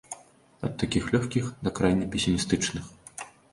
[0.67, 2.91] Ад такіх лёгкіх, да крайне песімістычных.